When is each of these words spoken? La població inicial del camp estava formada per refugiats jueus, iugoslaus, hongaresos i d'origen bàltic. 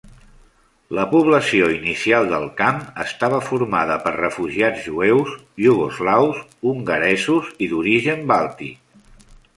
La 0.99 1.01
població 1.09 1.67
inicial 1.73 2.29
del 2.31 2.47
camp 2.61 2.79
estava 3.03 3.41
formada 3.51 3.99
per 4.07 4.15
refugiats 4.15 4.81
jueus, 4.87 5.37
iugoslaus, 5.67 6.41
hongaresos 6.73 7.53
i 7.67 7.69
d'origen 7.75 8.25
bàltic. 8.33 9.03